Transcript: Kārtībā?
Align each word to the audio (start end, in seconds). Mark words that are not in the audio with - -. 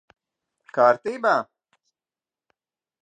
Kārtībā? 0.77 1.35